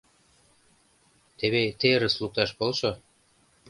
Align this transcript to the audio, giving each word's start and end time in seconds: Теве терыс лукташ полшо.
Теве 1.37 1.63
терыс 1.79 2.15
лукташ 2.21 2.49
полшо. 2.57 2.91